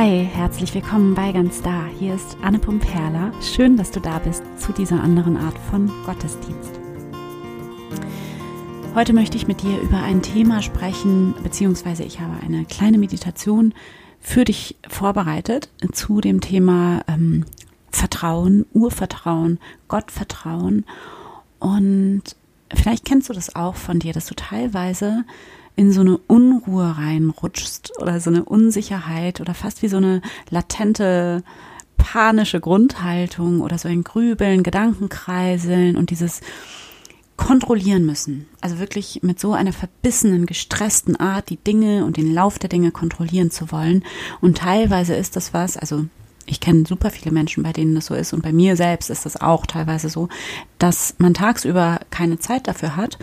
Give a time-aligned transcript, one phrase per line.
[0.00, 1.86] Hi, herzlich willkommen bei Ganz Da.
[1.98, 3.32] Hier ist Anne Pumperla.
[3.42, 6.78] Schön, dass du da bist zu dieser anderen Art von Gottesdienst.
[8.94, 13.74] Heute möchte ich mit dir über ein Thema sprechen, beziehungsweise ich habe eine kleine Meditation
[14.20, 17.44] für dich vorbereitet zu dem Thema ähm,
[17.90, 19.58] Vertrauen, Urvertrauen,
[19.88, 20.84] Gottvertrauen.
[21.58, 22.22] Und
[22.72, 25.24] vielleicht kennst du das auch von dir, dass du teilweise
[25.78, 31.44] in so eine Unruhe reinrutschst oder so eine Unsicherheit oder fast wie so eine latente
[31.96, 36.40] panische Grundhaltung oder so ein Grübeln, Gedankenkreiseln und dieses
[37.36, 38.48] kontrollieren müssen.
[38.60, 42.90] Also wirklich mit so einer verbissenen, gestressten Art die Dinge und den Lauf der Dinge
[42.90, 44.04] kontrollieren zu wollen.
[44.40, 46.06] Und teilweise ist das was, also
[46.44, 49.26] ich kenne super viele Menschen, bei denen das so ist und bei mir selbst ist
[49.26, 50.28] das auch teilweise so,
[50.78, 53.18] dass man tagsüber keine Zeit dafür hat,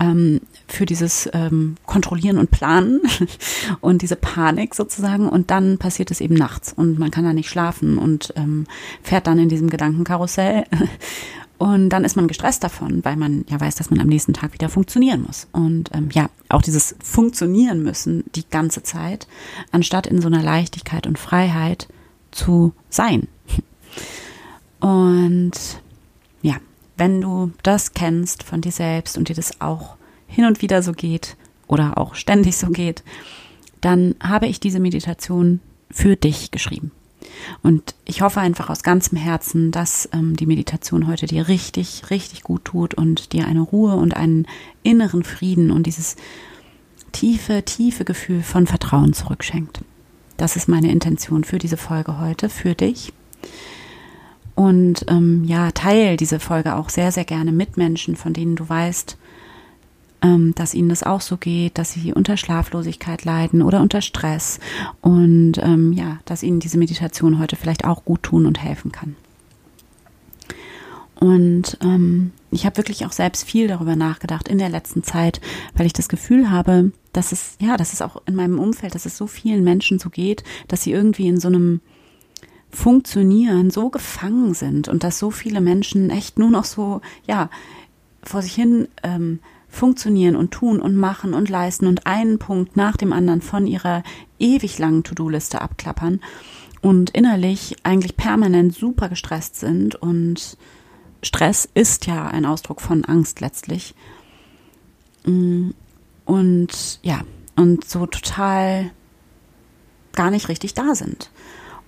[0.00, 3.00] ähm, für dieses ähm, Kontrollieren und Planen
[3.80, 7.48] und diese Panik sozusagen und dann passiert es eben nachts und man kann da nicht
[7.48, 8.66] schlafen und ähm,
[9.02, 10.64] fährt dann in diesem Gedankenkarussell
[11.58, 14.52] und dann ist man gestresst davon, weil man ja weiß, dass man am nächsten Tag
[14.52, 15.46] wieder funktionieren muss.
[15.52, 19.28] Und ähm, ja, auch dieses Funktionieren müssen die ganze Zeit,
[19.70, 21.86] anstatt in so einer Leichtigkeit und Freiheit
[22.32, 23.28] zu sein.
[24.80, 25.52] Und
[26.42, 26.56] ja,
[26.96, 30.92] wenn du das kennst von dir selbst und dir das auch hin und wieder so
[30.92, 33.02] geht oder auch ständig so geht,
[33.80, 36.92] dann habe ich diese Meditation für dich geschrieben.
[37.62, 42.42] Und ich hoffe einfach aus ganzem Herzen, dass ähm, die Meditation heute dir richtig, richtig
[42.42, 44.46] gut tut und dir eine Ruhe und einen
[44.82, 46.16] inneren Frieden und dieses
[47.12, 49.82] tiefe, tiefe Gefühl von Vertrauen zurückschenkt.
[50.36, 53.12] Das ist meine Intention für diese Folge heute, für dich.
[54.54, 58.68] Und ähm, ja, teil diese Folge auch sehr, sehr gerne mit Menschen, von denen du
[58.68, 59.16] weißt,
[60.22, 64.60] ähm, dass ihnen das auch so geht, dass sie unter Schlaflosigkeit leiden oder unter Stress
[65.00, 69.16] und ähm, ja, dass ihnen diese Meditation heute vielleicht auch gut tun und helfen kann.
[71.16, 75.40] Und ähm, ich habe wirklich auch selbst viel darüber nachgedacht in der letzten Zeit,
[75.74, 79.06] weil ich das Gefühl habe, dass es, ja, dass es auch in meinem Umfeld, dass
[79.06, 81.80] es so vielen Menschen so geht, dass sie irgendwie in so einem
[82.72, 87.50] Funktionieren so gefangen sind und dass so viele Menschen echt nur noch so, ja,
[88.22, 92.96] vor sich hin ähm, funktionieren und tun und machen und leisten und einen Punkt nach
[92.96, 94.02] dem anderen von ihrer
[94.38, 96.20] ewig langen To-Do-Liste abklappern
[96.82, 100.56] und innerlich eigentlich permanent super gestresst sind und
[101.22, 103.94] Stress ist ja ein Ausdruck von Angst letztlich.
[105.24, 105.70] Mm,
[106.24, 107.22] und ja,
[107.56, 108.90] und so total
[110.12, 111.30] gar nicht richtig da sind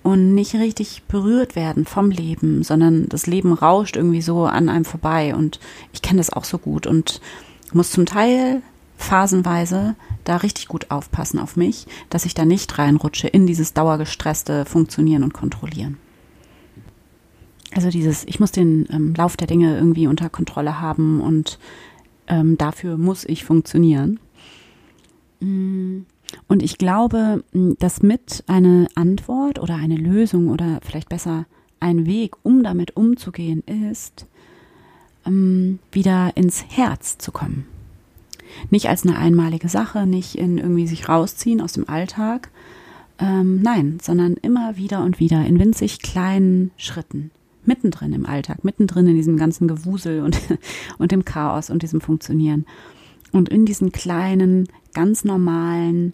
[0.05, 4.85] und nicht richtig berührt werden vom Leben, sondern das Leben rauscht irgendwie so an einem
[4.85, 5.59] vorbei und
[5.93, 7.21] ich kenne das auch so gut und
[7.73, 8.61] muss zum Teil
[8.97, 14.65] phasenweise da richtig gut aufpassen auf mich, dass ich da nicht reinrutsche in dieses dauergestresste
[14.65, 15.97] Funktionieren und Kontrollieren.
[17.73, 21.57] Also dieses, ich muss den ähm, Lauf der Dinge irgendwie unter Kontrolle haben und
[22.27, 24.19] ähm, dafür muss ich funktionieren.
[25.39, 26.01] Mm,
[26.47, 31.45] und ich glaube, dass mit eine Antwort oder eine Lösung oder vielleicht besser
[31.79, 34.25] ein Weg, um damit umzugehen, ist,
[35.25, 37.65] ähm, wieder ins Herz zu kommen.
[38.69, 42.49] Nicht als eine einmalige Sache, nicht in irgendwie sich rausziehen aus dem Alltag,
[43.19, 47.31] ähm, nein, sondern immer wieder und wieder in winzig kleinen Schritten,
[47.65, 50.39] mittendrin im Alltag, mittendrin in diesem ganzen Gewusel und,
[50.97, 52.65] und dem Chaos und diesem Funktionieren.
[53.31, 56.13] Und in diesen kleinen, ganz normalen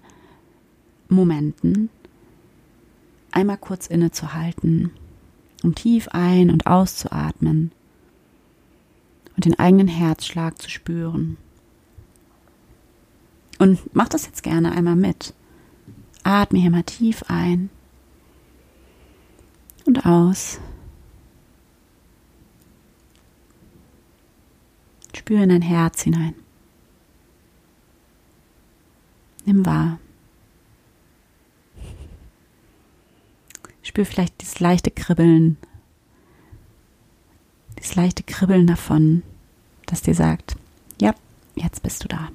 [1.08, 1.90] Momenten
[3.31, 4.92] einmal kurz innezuhalten,
[5.64, 7.72] um tief ein- und auszuatmen
[9.36, 11.38] und den eigenen Herzschlag zu spüren.
[13.59, 15.34] Und mach das jetzt gerne einmal mit.
[16.24, 17.69] Atme hier mal tief ein
[19.86, 20.59] und aus.
[25.16, 26.41] Spüre in dein Herz hinein.
[29.46, 30.00] Nimm wahr.
[33.82, 35.58] Spür vielleicht dieses leichte Kribbeln,
[37.78, 39.24] dieses leichte Kribbeln davon,
[39.88, 40.56] das dir sagt,
[41.02, 41.14] ja,
[41.56, 42.30] jetzt bist du da.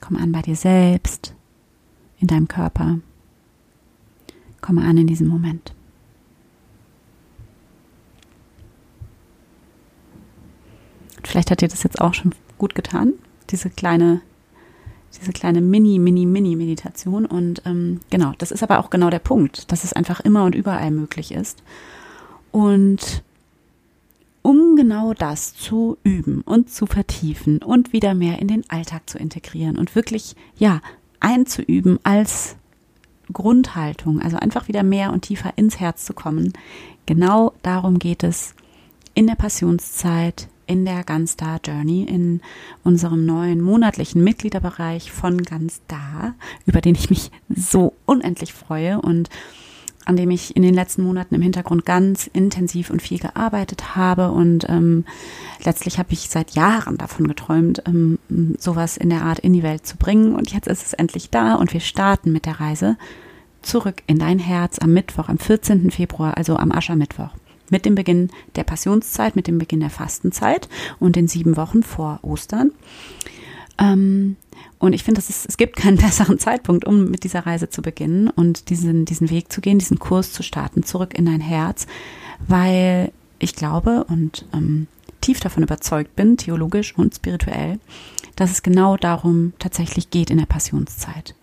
[0.00, 1.34] Komm an bei dir selbst,
[2.18, 3.00] in deinem Körper.
[4.60, 5.74] Komme an in diesem Moment.
[11.24, 13.14] Vielleicht hat dir das jetzt auch schon gut getan,
[13.50, 14.20] diese kleine,
[15.18, 17.26] diese kleine Mini, Mini, Mini-Meditation.
[17.26, 20.54] Und ähm, genau, das ist aber auch genau der Punkt, dass es einfach immer und
[20.54, 21.62] überall möglich ist.
[22.52, 23.22] Und
[24.42, 29.18] um genau das zu üben und zu vertiefen und wieder mehr in den Alltag zu
[29.18, 30.80] integrieren und wirklich, ja,
[31.20, 32.56] einzuüben als
[33.32, 36.52] Grundhaltung, also einfach wieder mehr und tiefer ins Herz zu kommen.
[37.06, 38.54] Genau darum geht es
[39.14, 42.40] in der Passionszeit, in der Ganz Da Journey, in
[42.84, 46.34] unserem neuen monatlichen Mitgliederbereich von Ganz Da,
[46.64, 49.28] über den ich mich so unendlich freue und
[50.04, 54.30] an dem ich in den letzten Monaten im Hintergrund ganz intensiv und viel gearbeitet habe.
[54.30, 55.04] Und ähm,
[55.64, 58.18] letztlich habe ich seit Jahren davon geträumt, ähm,
[58.58, 60.36] sowas in der Art in die Welt zu bringen.
[60.36, 62.96] Und jetzt ist es endlich da und wir starten mit der Reise
[63.60, 65.90] zurück in dein Herz am Mittwoch, am 14.
[65.90, 67.30] Februar, also am Aschermittwoch.
[67.70, 70.68] Mit dem Beginn der Passionszeit, mit dem Beginn der Fastenzeit
[70.98, 72.72] und den sieben Wochen vor Ostern.
[73.78, 74.36] Ähm,
[74.78, 78.70] und ich finde, es gibt keinen besseren Zeitpunkt, um mit dieser Reise zu beginnen und
[78.70, 81.86] diesen, diesen Weg zu gehen, diesen Kurs zu starten, zurück in dein Herz,
[82.46, 84.86] weil ich glaube und ähm,
[85.20, 87.78] tief davon überzeugt bin, theologisch und spirituell,
[88.36, 91.34] dass es genau darum tatsächlich geht in der Passionszeit.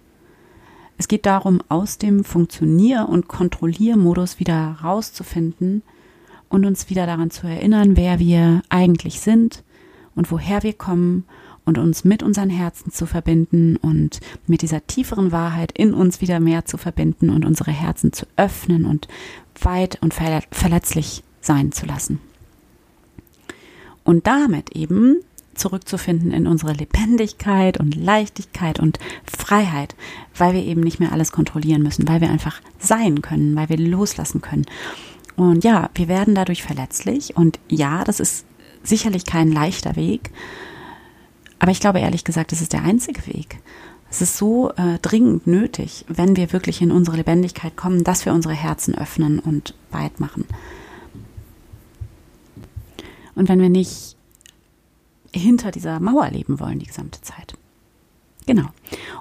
[0.97, 5.83] Es geht darum, aus dem Funktionier- und Kontrolliermodus wieder rauszufinden
[6.50, 9.64] und uns wieder daran zu erinnern, wer wir eigentlich sind
[10.16, 11.26] und woher wir kommen
[11.66, 16.40] und uns mit unseren Herzen zu verbinden und mit dieser tieferen Wahrheit in uns wieder
[16.40, 19.08] mehr zu verbinden und unsere Herzen zu öffnen und
[19.62, 22.20] weit und verletzlich sein zu lassen.
[24.06, 25.18] Und damit eben
[25.56, 29.96] zurückzufinden in unsere Lebendigkeit und Leichtigkeit und Freiheit,
[30.38, 33.78] weil wir eben nicht mehr alles kontrollieren müssen, weil wir einfach sein können, weil wir
[33.78, 34.66] loslassen können.
[35.38, 38.45] Und ja, wir werden dadurch verletzlich und ja, das ist
[38.84, 40.31] sicherlich kein leichter Weg,
[41.60, 43.60] aber ich glaube ehrlich gesagt, es ist der einzige Weg.
[44.10, 48.34] Es ist so äh, dringend nötig, wenn wir wirklich in unsere Lebendigkeit kommen, dass wir
[48.34, 50.45] unsere Herzen öffnen und weit machen.
[53.36, 54.16] Und wenn wir nicht
[55.34, 57.56] hinter dieser Mauer leben wollen die gesamte Zeit.
[58.48, 58.70] Genau.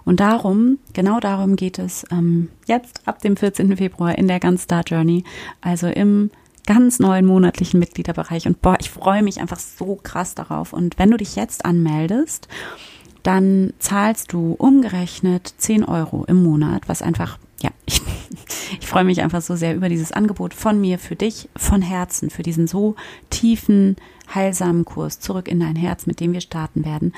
[0.04, 3.76] Und darum, genau darum geht es ähm, jetzt ab dem 14.
[3.76, 5.24] Februar in der Ganz Star Journey,
[5.60, 6.30] also im
[6.64, 8.46] ganz neuen monatlichen Mitgliederbereich.
[8.46, 10.72] Und boah, ich freue mich einfach so krass darauf.
[10.72, 12.48] Und wenn du dich jetzt anmeldest,
[13.24, 18.00] dann zahlst du umgerechnet 10 Euro im Monat, was einfach, ja, ich,
[18.80, 22.30] ich freue mich einfach so sehr über dieses Angebot von mir, für dich, von Herzen,
[22.30, 22.94] für diesen so
[23.28, 23.96] tiefen,
[24.32, 27.12] heilsamen Kurs zurück in dein Herz, mit dem wir starten werden.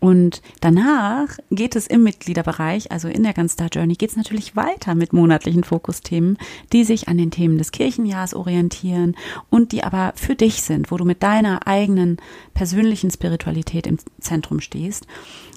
[0.00, 4.94] Und danach geht es im Mitgliederbereich, also in der Gunstar Journey, geht es natürlich weiter
[4.94, 6.38] mit monatlichen Fokusthemen,
[6.72, 9.16] die sich an den Themen des Kirchenjahrs orientieren
[9.50, 12.18] und die aber für dich sind, wo du mit deiner eigenen
[12.54, 15.06] persönlichen Spiritualität im Zentrum stehst.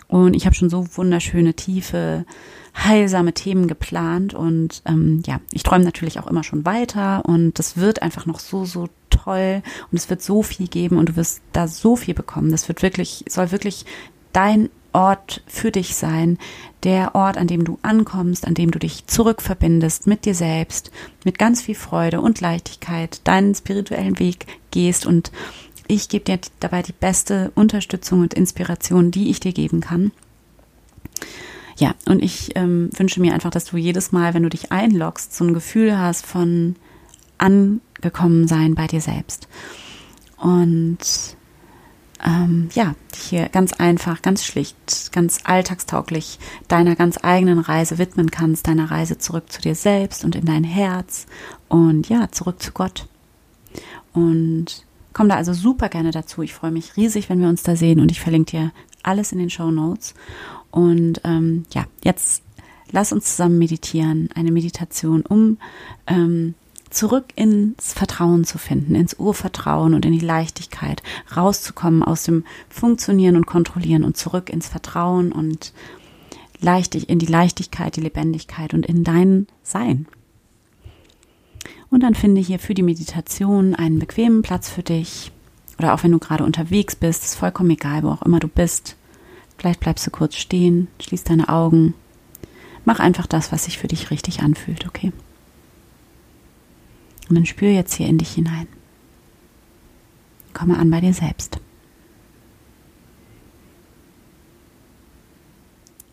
[0.07, 2.25] Und ich habe schon so wunderschöne, tiefe,
[2.75, 7.77] heilsame Themen geplant und ähm, ja, ich träume natürlich auch immer schon weiter und das
[7.77, 9.61] wird einfach noch so, so toll
[9.91, 12.51] und es wird so viel geben und du wirst da so viel bekommen.
[12.51, 13.85] Das wird wirklich, soll wirklich
[14.33, 16.37] dein Ort für dich sein,
[16.83, 20.91] der Ort, an dem du ankommst, an dem du dich zurückverbindest mit dir selbst,
[21.23, 25.31] mit ganz viel Freude und Leichtigkeit deinen spirituellen Weg gehst und
[25.87, 30.11] ich gebe dir dabei die beste Unterstützung und Inspiration, die ich dir geben kann.
[31.77, 35.35] Ja, und ich ähm, wünsche mir einfach, dass du jedes Mal, wenn du dich einloggst,
[35.35, 36.75] so ein Gefühl hast von
[37.37, 39.47] angekommen sein bei dir selbst.
[40.37, 40.99] Und
[42.25, 48.67] ähm, ja, hier ganz einfach, ganz schlicht, ganz alltagstauglich deiner ganz eigenen Reise widmen kannst,
[48.67, 51.25] deiner Reise zurück zu dir selbst und in dein Herz
[51.67, 53.07] und ja, zurück zu Gott.
[54.13, 56.41] Und komm da also super gerne dazu.
[56.41, 58.71] Ich freue mich riesig, wenn wir uns da sehen und ich verlinke dir
[59.03, 60.13] alles in den Show Notes.
[60.69, 62.43] Und ähm, ja, jetzt
[62.91, 65.57] lass uns zusammen meditieren, eine Meditation, um
[66.07, 66.55] ähm,
[66.91, 71.01] zurück ins Vertrauen zu finden, ins Urvertrauen und in die Leichtigkeit,
[71.35, 75.73] rauszukommen aus dem Funktionieren und Kontrollieren und zurück ins Vertrauen und
[76.59, 80.05] leichtig in die Leichtigkeit, die Lebendigkeit und in dein Sein.
[81.89, 85.31] Und dann finde hier für die Meditation einen bequemen Platz für dich.
[85.77, 88.95] Oder auch wenn du gerade unterwegs bist, ist vollkommen egal, wo auch immer du bist.
[89.57, 91.93] Vielleicht bleibst du kurz stehen, schließ deine Augen.
[92.85, 95.11] Mach einfach das, was sich für dich richtig anfühlt, okay?
[97.35, 98.67] Dann spür jetzt hier in dich hinein.
[100.53, 101.59] Komme an bei dir selbst.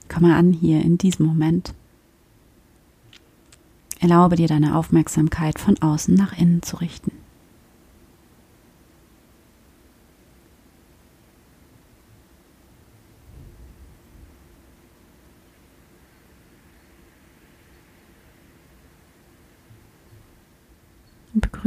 [0.09, 1.75] Komme an hier in diesem Moment.
[4.01, 7.11] Erlaube dir deine Aufmerksamkeit von außen nach innen zu richten.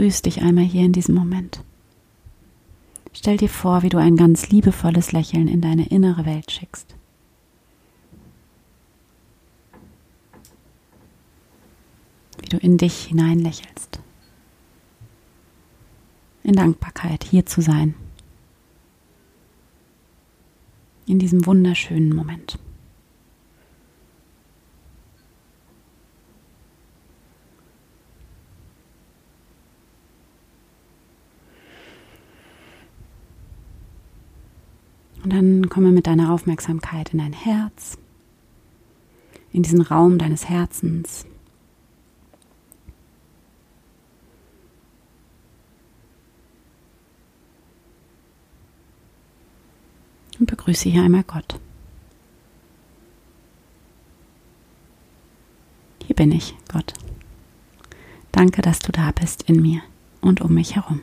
[0.01, 1.62] grüß dich einmal hier in diesem Moment.
[3.13, 6.96] Stell dir vor, wie du ein ganz liebevolles Lächeln in deine innere Welt schickst.
[12.39, 14.00] Wie du in dich hinein lächelst.
[16.41, 17.93] In Dankbarkeit hier zu sein.
[21.05, 22.58] In diesem wunderschönen Moment.
[35.32, 37.98] Und dann komme mit deiner Aufmerksamkeit in dein Herz,
[39.54, 41.26] in diesen Raum deines Herzens.
[50.38, 51.62] Und begrüße hier einmal Gott.
[56.08, 56.94] Hier bin ich, Gott.
[58.34, 59.82] Danke, dass du da bist in mir
[60.20, 61.02] und um mich herum.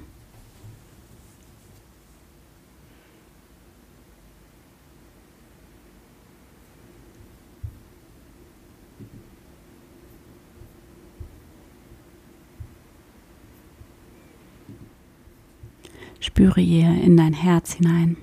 [16.60, 18.16] Ihr in dein Herz hinein.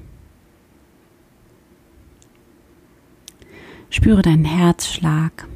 [3.89, 5.48] Spüre deinen Herzschlag.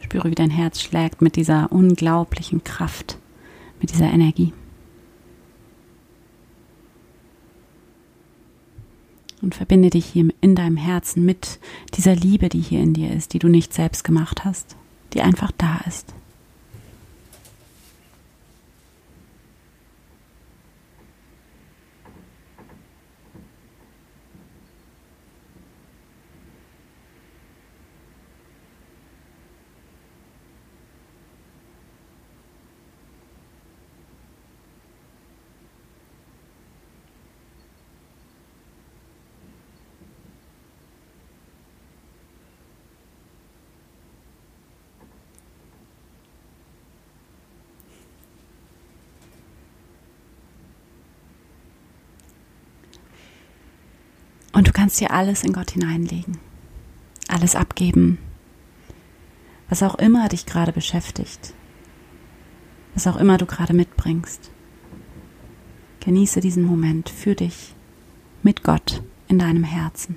[0.00, 3.18] Spüre, wie dein Herz schlägt mit dieser unglaublichen Kraft,
[3.80, 4.52] mit dieser Energie.
[9.42, 11.60] Und verbinde dich hier in deinem Herzen mit
[11.94, 14.76] dieser Liebe, die hier in dir ist, die du nicht selbst gemacht hast,
[15.12, 16.14] die einfach da ist.
[54.58, 56.36] Und du kannst dir alles in Gott hineinlegen,
[57.28, 58.18] alles abgeben,
[59.68, 61.54] was auch immer dich gerade beschäftigt,
[62.92, 64.50] was auch immer du gerade mitbringst.
[66.00, 67.76] Genieße diesen Moment für dich
[68.42, 70.16] mit Gott in deinem Herzen.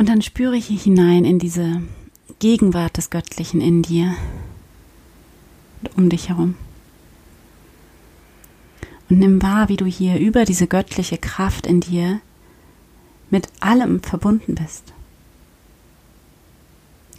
[0.00, 1.82] Und dann spüre ich hinein in diese
[2.38, 4.14] Gegenwart des Göttlichen in dir
[5.82, 6.54] und um dich herum.
[9.10, 12.22] Und nimm wahr, wie du hier über diese göttliche Kraft in dir
[13.28, 14.94] mit allem verbunden bist.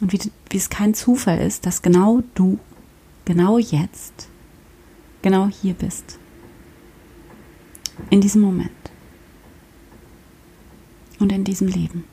[0.02, 2.58] Und wie, wie es kein Zufall ist, dass genau du,
[3.26, 4.28] genau jetzt,
[5.22, 6.18] genau hier bist.
[8.10, 8.72] In diesem Moment.
[11.20, 12.06] Und in diesem Leben.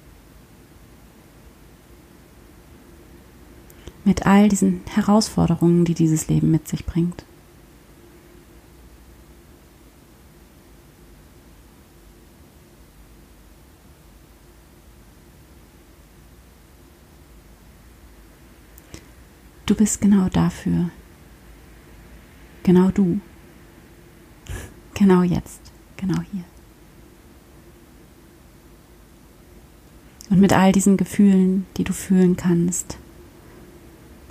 [4.09, 7.27] Mit all diesen Herausforderungen, die dieses Leben mit sich bringt.
[19.67, 20.89] Du bist genau dafür.
[22.63, 23.21] Genau du.
[24.95, 25.61] Genau jetzt.
[25.99, 26.45] Genau hier.
[30.31, 32.97] Und mit all diesen Gefühlen, die du fühlen kannst,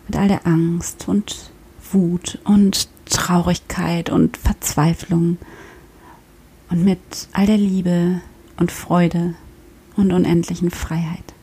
[0.07, 1.51] mit all der Angst und
[1.91, 5.37] Wut und Traurigkeit und Verzweiflung
[6.69, 6.99] und mit
[7.33, 8.21] all der Liebe
[8.57, 9.35] und Freude
[9.95, 11.33] und unendlichen Freiheit.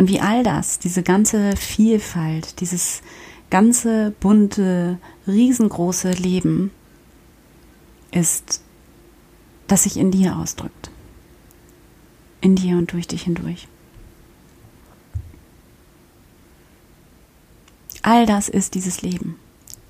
[0.00, 3.02] Und wie all das, diese ganze Vielfalt, dieses
[3.50, 6.70] ganze bunte, riesengroße Leben
[8.10, 8.62] ist,
[9.66, 10.90] das sich in dir ausdrückt.
[12.40, 13.68] In dir und durch dich hindurch.
[18.00, 19.38] All das ist dieses Leben.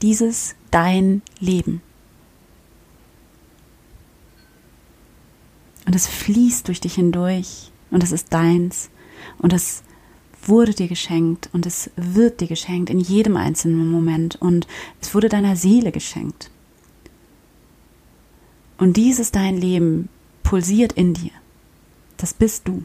[0.02, 1.82] dieses dein Leben.
[5.86, 8.90] Und es fließt durch dich hindurch und es ist deins
[9.38, 9.84] und es
[10.50, 14.66] wurde dir geschenkt und es wird dir geschenkt in jedem einzelnen Moment und
[15.00, 16.50] es wurde deiner Seele geschenkt.
[18.76, 20.08] Und dieses dein Leben
[20.42, 21.30] pulsiert in dir.
[22.16, 22.84] Das bist du.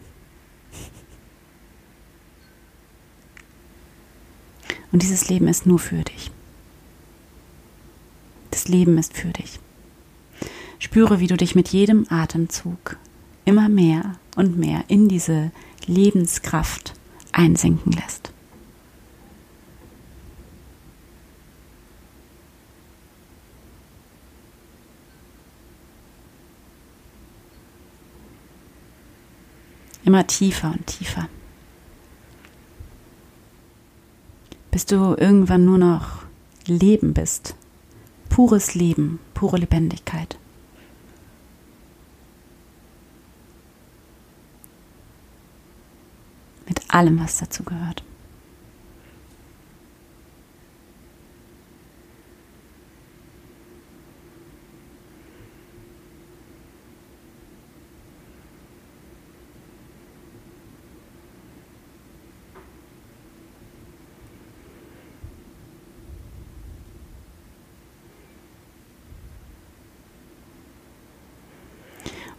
[4.91, 6.31] Und dieses Leben ist nur für dich.
[8.51, 9.59] Das Leben ist für dich.
[10.79, 12.97] Spüre, wie du dich mit jedem Atemzug
[13.43, 15.51] immer mehr und mehr in diese
[15.85, 16.93] Lebenskraft
[17.35, 18.31] einsinken lässt.
[30.05, 31.27] Immer tiefer und tiefer.
[34.71, 36.23] Bis du irgendwann nur noch
[36.67, 37.55] Leben bist.
[38.29, 40.37] Pures Leben, pure Lebendigkeit.
[46.67, 48.03] Mit allem, was dazu gehört.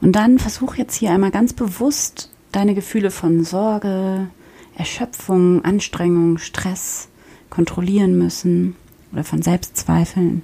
[0.00, 4.28] Und dann versuch jetzt hier einmal ganz bewusst deine Gefühle von Sorge,
[4.76, 7.08] Erschöpfung, Anstrengung, Stress
[7.50, 8.76] kontrollieren müssen
[9.12, 10.42] oder von Selbstzweifeln,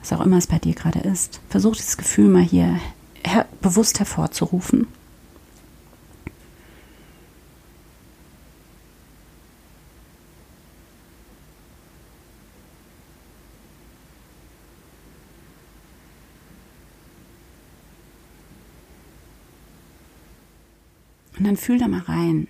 [0.00, 1.40] was auch immer es bei dir gerade ist.
[1.48, 2.80] Versuch dieses Gefühl mal hier
[3.24, 4.88] her bewusst hervorzurufen.
[21.38, 22.46] Und dann fühl da mal rein.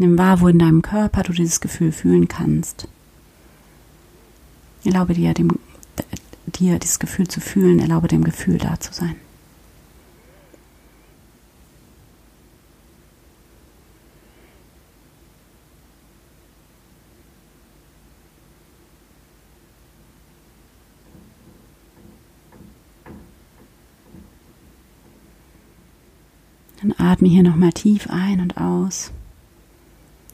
[0.00, 2.86] Nimm wahr, wo in deinem Körper du dieses Gefühl fühlen kannst.
[4.84, 5.58] Erlaube dir, dem,
[6.46, 9.16] dir dieses Gefühl zu fühlen, erlaube dem Gefühl da zu sein.
[26.80, 29.10] Dann atme hier nochmal tief ein und aus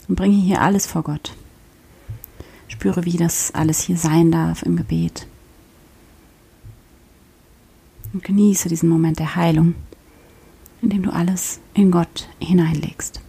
[0.09, 1.35] und bringe hier alles vor Gott.
[2.69, 5.27] Spüre, wie das alles hier sein darf im Gebet.
[8.12, 9.75] Und genieße diesen Moment der Heilung,
[10.83, 13.21] indem du alles in Gott hineinlegst.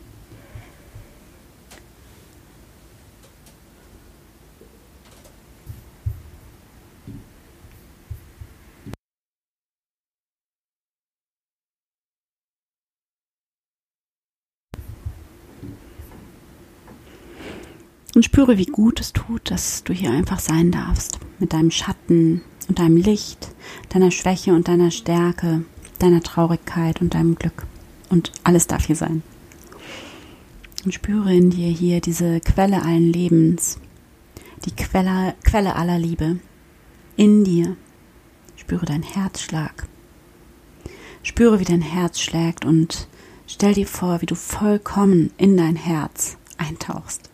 [18.15, 21.19] Und spüre, wie gut es tut, dass du hier einfach sein darfst.
[21.37, 23.53] Mit deinem Schatten und deinem Licht,
[23.89, 25.65] deiner Schwäche und deiner Stärke,
[25.99, 27.67] deiner Traurigkeit und deinem Glück.
[28.09, 29.21] Und alles darf hier sein.
[30.85, 33.79] Und spüre in dir hier diese Quelle allen Lebens,
[34.63, 36.39] die Quelle, Quelle aller Liebe.
[37.17, 37.75] In dir.
[38.55, 39.87] Spüre deinen Herzschlag.
[41.21, 43.09] Spüre, wie dein Herz schlägt und
[43.45, 47.29] stell dir vor, wie du vollkommen in dein Herz eintauchst.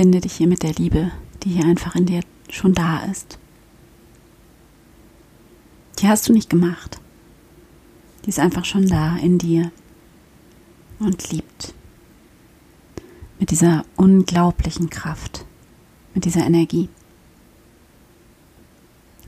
[0.00, 1.10] Verbinde dich hier mit der Liebe,
[1.42, 3.38] die hier einfach in dir schon da ist.
[5.98, 6.98] Die hast du nicht gemacht.
[8.24, 9.70] Die ist einfach schon da in dir
[11.00, 11.74] und liebt.
[13.38, 15.44] Mit dieser unglaublichen Kraft,
[16.14, 16.88] mit dieser Energie.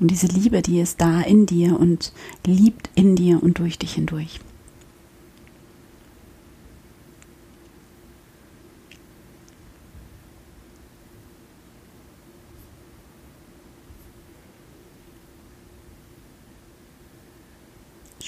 [0.00, 2.14] Und diese Liebe, die ist da in dir und
[2.46, 4.40] liebt in dir und durch dich hindurch.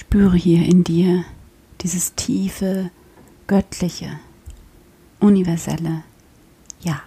[0.07, 1.25] Spüre hier in dir
[1.81, 2.89] dieses tiefe,
[3.47, 4.17] göttliche,
[5.19, 6.03] universelle
[6.79, 7.01] Ja.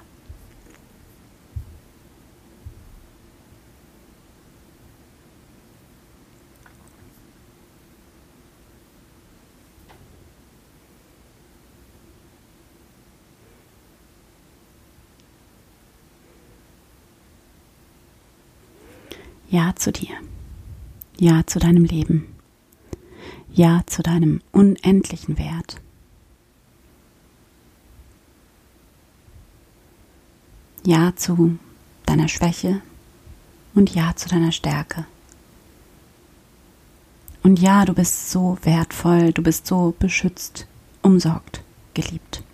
[19.48, 20.10] Ja zu dir.
[21.18, 22.37] Ja zu deinem Leben.
[23.58, 25.80] Ja zu deinem unendlichen Wert.
[30.86, 31.58] Ja zu
[32.06, 32.82] deiner Schwäche
[33.74, 35.06] und Ja zu deiner Stärke.
[37.42, 40.68] Und ja, du bist so wertvoll, du bist so beschützt,
[41.02, 42.44] umsorgt, geliebt.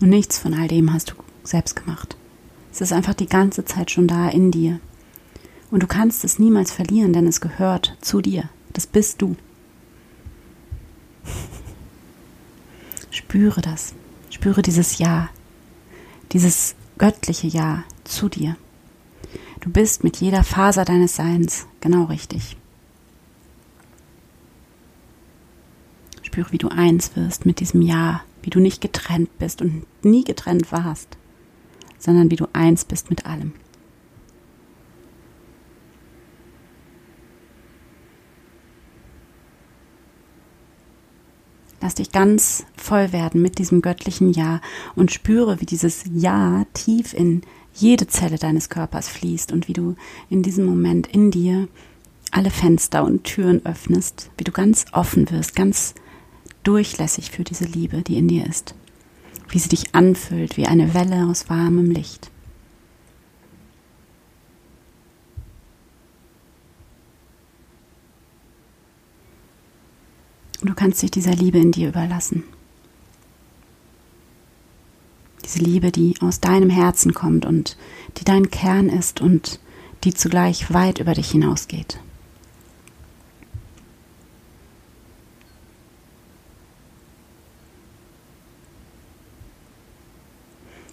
[0.00, 2.16] Und nichts von all dem hast du selbst gemacht.
[2.72, 4.80] Es ist einfach die ganze Zeit schon da in dir.
[5.70, 8.48] Und du kannst es niemals verlieren, denn es gehört zu dir.
[8.72, 9.36] Das bist du.
[13.10, 13.94] Spüre das.
[14.30, 15.28] Spüre dieses Ja.
[16.32, 18.56] Dieses göttliche Ja zu dir.
[19.60, 22.56] Du bist mit jeder Faser deines Seins genau richtig.
[26.22, 30.24] Spüre, wie du eins wirst mit diesem Ja, wie du nicht getrennt bist und nie
[30.24, 31.16] getrennt warst,
[31.98, 33.52] sondern wie du eins bist mit allem.
[41.80, 44.60] Lass dich ganz voll werden mit diesem göttlichen Ja
[44.96, 49.94] und spüre, wie dieses Ja tief in jede Zelle deines Körpers fließt und wie du
[50.28, 51.68] in diesem Moment in dir
[52.30, 55.94] alle Fenster und Türen öffnest, wie du ganz offen wirst, ganz
[56.64, 58.74] durchlässig für diese Liebe, die in dir ist,
[59.48, 62.30] wie sie dich anfüllt wie eine Welle aus warmem Licht.
[70.60, 72.42] Du kannst dich dieser Liebe in dir überlassen.
[75.44, 77.76] Diese Liebe, die aus deinem Herzen kommt und
[78.18, 79.60] die dein Kern ist und
[80.04, 82.00] die zugleich weit über dich hinausgeht.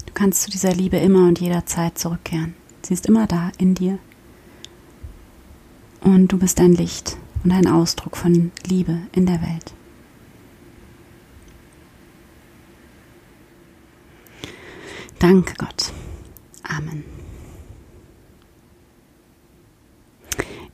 [0.05, 2.53] Du kannst zu dieser Liebe immer und jederzeit zurückkehren.
[2.83, 3.97] Sie ist immer da in dir.
[6.01, 9.73] Und du bist ein Licht und ein Ausdruck von Liebe in der Welt.
[15.19, 15.93] Danke Gott.
[16.63, 17.03] Amen.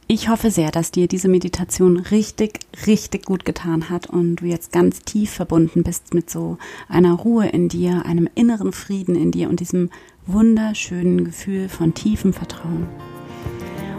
[0.07, 4.71] Ich hoffe sehr, dass dir diese Meditation richtig, richtig gut getan hat und du jetzt
[4.71, 6.57] ganz tief verbunden bist mit so
[6.89, 9.89] einer Ruhe in dir, einem inneren Frieden in dir und diesem
[10.25, 12.87] wunderschönen Gefühl von tiefem Vertrauen.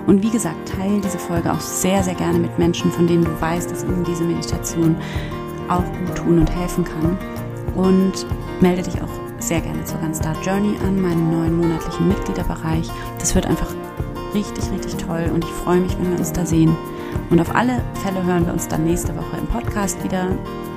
[0.07, 3.41] Und wie gesagt, teile diese Folge auch sehr, sehr gerne mit Menschen, von denen du
[3.41, 4.97] weißt, dass ihnen diese Meditation
[5.69, 7.19] auch gut tun und helfen kann.
[7.75, 8.27] Und
[8.61, 12.89] melde dich auch sehr gerne zur Gunstar Journey an, meinem neuen monatlichen Mitgliederbereich.
[13.19, 13.69] Das wird einfach
[14.35, 16.77] richtig, richtig toll und ich freue mich, wenn wir uns da sehen.
[17.31, 20.29] Und auf alle Fälle hören wir uns dann nächste Woche im Podcast wieder.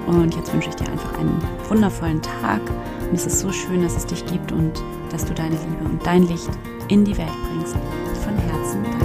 [0.07, 2.61] Und jetzt wünsche ich dir einfach einen wundervollen Tag.
[3.09, 6.05] Und es ist so schön, dass es dich gibt und dass du deine Liebe und
[6.05, 6.49] dein Licht
[6.87, 7.75] in die Welt bringst.
[8.23, 9.04] Von Herzen, danke.